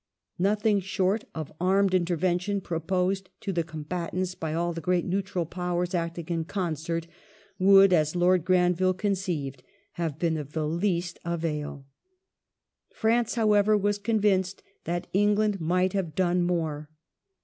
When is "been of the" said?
10.17-10.65